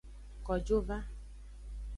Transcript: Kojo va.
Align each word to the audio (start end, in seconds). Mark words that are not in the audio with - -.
Kojo 0.47 0.79
va. 0.87 0.99